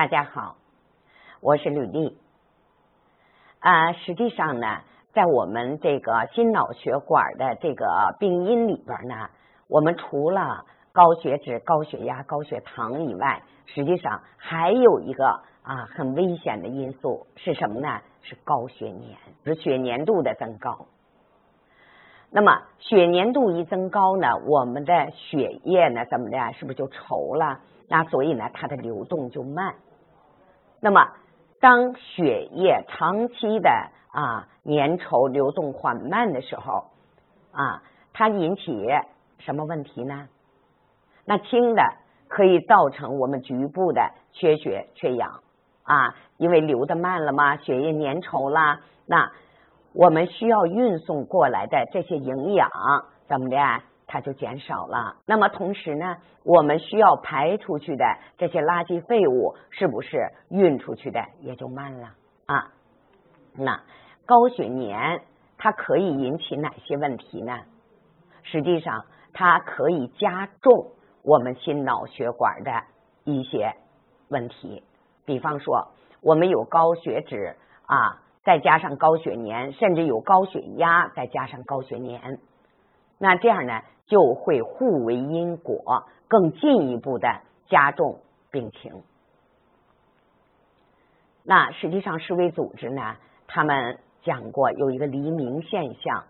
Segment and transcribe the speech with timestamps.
[0.00, 0.56] 大家好，
[1.42, 2.16] 我是吕丽。
[3.58, 4.80] 啊，实际上呢，
[5.12, 9.28] 在我们这个心脑血管的这个病因里边呢，
[9.68, 18.00] 我们除了高血脂、高血压、高血糖以外，实际上还有一个啊很危险的因素是什么呢？
[18.22, 19.02] 是高血粘，
[19.44, 20.86] 是血粘度的增高。
[22.30, 26.54] 那么血粘度一增高呢，我们的血液呢怎么的？
[26.54, 27.60] 是不是就稠了？
[27.86, 29.74] 那所以呢，它的流动就慢。
[30.80, 31.06] 那么
[31.60, 33.70] 当血液长期的
[34.12, 36.86] 啊粘稠、流动缓慢的时候
[37.52, 38.86] 啊，它引起
[39.38, 40.28] 什么问题呢？
[41.24, 41.82] 那轻的
[42.28, 45.40] 可以造成我们局部的缺血、缺氧
[45.84, 49.30] 啊，因为流的慢了嘛，血液粘稠了，那。
[49.92, 52.70] 我们需要运送过来的这些营养
[53.26, 53.56] 怎么的，
[54.12, 55.18] 它就减少了。
[55.24, 58.04] 那么同时呢，我们需要排出去的
[58.38, 62.08] 这些垃圾废物，是不是运出去的也就慢了
[62.46, 62.72] 啊？
[63.54, 63.80] 那
[64.26, 65.20] 高血粘
[65.56, 67.60] 它可以引起哪些问题呢？
[68.42, 70.90] 实际上，它可以加重
[71.22, 72.72] 我们心脑血管的
[73.22, 73.76] 一些
[74.28, 74.82] 问题。
[75.24, 77.54] 比方说，我们有高血脂
[77.86, 78.22] 啊。
[78.42, 82.38] 再加上高血粘，甚至有高血压，再加上高血粘，
[83.22, 87.28] 那这样呢就会互为因果，更进一步的
[87.68, 89.02] 加重病情。
[91.44, 96.24] 那实际上世卫组织呢，他们讲过有一个黎明现象。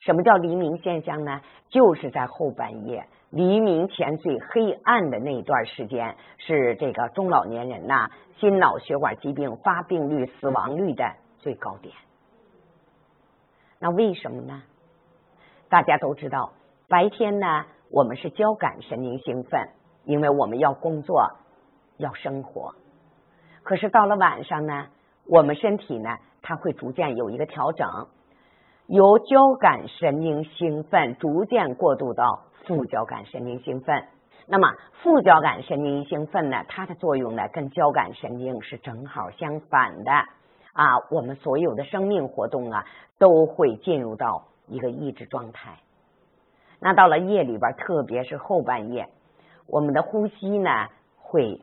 [0.00, 1.42] 什么叫黎明现象呢？
[1.68, 11.04] 就是在后半夜，黎明前最黑暗的那段时间，是这个中老年人呐，心脑血管疾病发病率、死亡率的
[11.38, 11.94] 最高点。
[13.78, 14.62] 那为什么呢？
[15.70, 16.50] 大家都知道，
[16.88, 19.68] 白天呢，我们是交感神经兴奋，
[20.04, 21.30] 因为我们要工作、
[21.96, 22.74] 要生活。
[23.62, 24.88] 可是到了晚上呢，
[25.26, 26.10] 我们身体呢，
[26.42, 27.88] 它会逐渐有一个调整。
[28.88, 34.08] 由交感神经兴奋逐渐过渡到副交感神经兴奋，
[34.48, 36.64] 那么副交感神经兴奋呢？
[36.66, 40.10] 它的作用呢，跟交感神经是正好相反的
[40.72, 40.98] 啊。
[41.12, 42.84] 我们所有的生命活动啊，
[43.20, 45.78] 都会进入到一个抑制状态。
[46.80, 49.08] 那到了夜里边，特别是后半夜，
[49.66, 50.70] 我们的呼吸呢
[51.18, 51.60] 会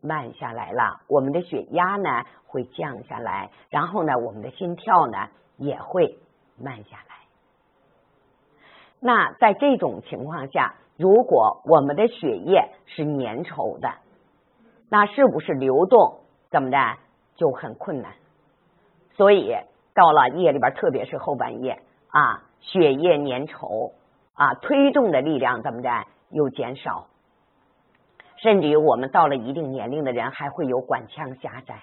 [0.00, 6.16] 慢下来了，我们的血压呢会降下来，然后呢，我们的心跳呢也会。
[6.62, 7.14] 慢下来。
[9.00, 13.90] 那在这种情况下，如果我们的血液是粘稠的，
[14.90, 16.18] 那是不是流动
[16.50, 16.76] 怎么的
[17.34, 18.12] 就很困难？
[19.14, 19.56] 所以
[19.94, 21.80] 到了夜里边，特别是后半夜
[22.12, 23.92] 啊，血液粘稠
[24.34, 25.90] 啊，推动的力量怎么的
[26.30, 27.06] 又减少，
[28.42, 31.82] 甚至于我们到了一定年龄的人还会有管腔狭窄，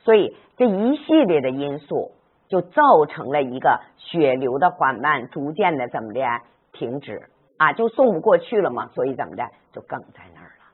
[0.00, 2.12] 所以这一系列的因素。
[2.50, 6.22] 就造成了一个血流的缓慢，逐渐的怎么的
[6.72, 10.64] 停止啊，就送不过去了嘛，所以怎么的就梗在那儿了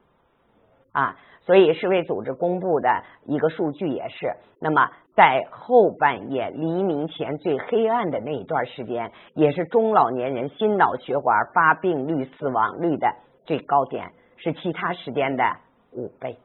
[0.93, 1.17] 啊。
[1.45, 2.89] 所以世卫组织公布的
[3.27, 15.45] 一个数据也是，那么在后半夜黎明前最黑暗的那一段时间，也是中老年人心脑血管发病率、死亡率的最高点，是其他时间的
[15.93, 16.39] 五倍。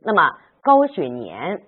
[0.00, 1.62] 那么高血粘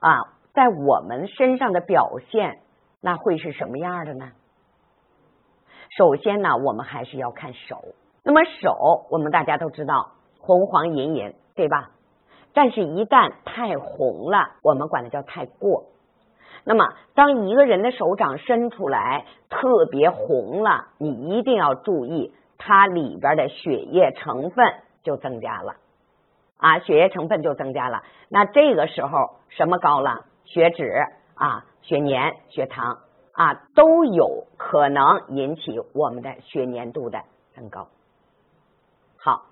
[0.00, 0.32] 啊。
[0.56, 2.60] 在我们身上的表现，
[3.02, 4.32] 那会是什么样的呢？
[5.98, 7.84] 首先呢，我们还是要看手。
[8.26, 10.10] 那么手，我们大家都知道
[10.40, 11.92] 红黄隐隐，对吧？
[12.52, 15.84] 但是，一旦太红了，我们管它叫太过。
[16.64, 25.76] 那么，当一个人的手掌伸出来特别红了，你一定要注意，它里边的血液成分就增加了
[26.56, 28.02] 啊，血液成分就增加了。
[28.28, 30.24] 那这个时候什么高了？
[30.46, 30.90] 血脂
[31.36, 32.98] 啊，血粘、血糖
[33.30, 37.20] 啊，都有可能引起我们的血粘度的
[37.54, 37.86] 增高。
[39.26, 39.46] 好，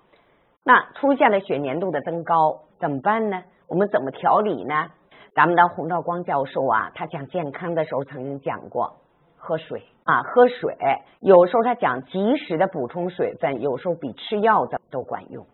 [0.63, 3.43] 那出现了血粘度的增高怎么办呢？
[3.67, 4.87] 我们怎么调理呢？
[5.33, 8.95] 咱们的洪道光教授啊，他讲健康的时候曾经讲过，
[9.35, 10.77] 喝水啊，喝水。
[11.19, 15.45] 有时候他讲及时的补充水分，有时候比吃药的都管用。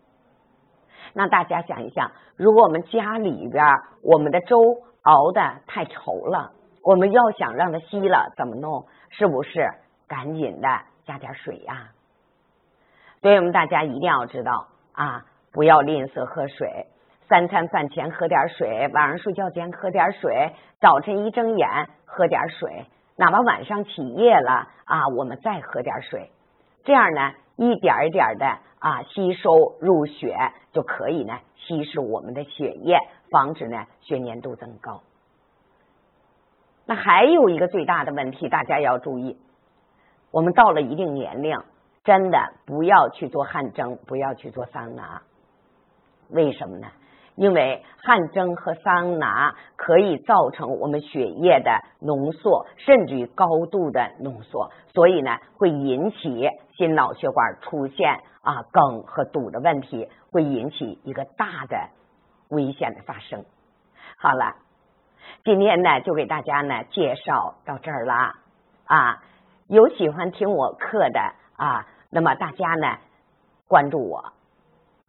[1.14, 3.66] 那大家想一想，如果我们家里边
[4.04, 4.56] 我们的粥。
[5.04, 8.86] 熬的太稠了，我们要想让它稀了，怎么弄？
[9.10, 9.68] 是不是
[10.06, 10.68] 赶紧的
[11.04, 11.88] 加点水呀？
[13.22, 16.86] 所以我们大家一定要知道啊，不要吝啬喝水。
[17.28, 22.84] 三餐饭前喝点水，晚上睡觉前喝点水，早晨一睁眼喝点水，
[23.16, 26.30] 哪怕晚上起夜了啊，我们再喝点水。
[26.84, 30.36] 这样呢，一点一点的啊吸收入血，
[30.72, 32.98] 就可以呢稀释我们的血液，
[33.30, 35.00] 防止呢血粘度增高。
[36.84, 39.38] 那还有一个最大的问题，大家要注意，
[40.32, 41.62] 我们到了一定年龄，
[42.04, 45.22] 真的不要去做汗蒸，不要去做桑拿。
[46.30, 46.88] 为什么呢？
[47.34, 51.70] 因为汗蒸和桑拿可以造成我们血液的
[52.00, 56.46] 浓缩，甚至于高度的浓缩，所以呢，会引起
[56.76, 61.88] 心脑血管出现啊梗和堵的问题，会引起一个大的
[62.50, 63.44] 危险的发生。
[64.18, 64.56] 好了，
[65.42, 68.34] 今天呢，就给大家呢介绍到这儿了
[68.84, 69.22] 啊。
[69.68, 71.20] 有喜欢听我课的
[71.56, 72.98] 啊，那么大家呢
[73.66, 74.32] 关注我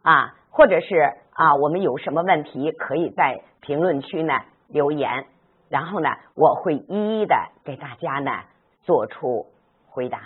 [0.02, 1.18] 啊，或者是。
[1.36, 5.26] 啊，我们有什么问题可以在评论区呢留言，
[5.68, 8.30] 然后呢，我会一一的给大家呢
[8.82, 9.44] 做出
[9.88, 10.20] 回答。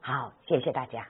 [0.00, 1.06] 好，谢谢大家。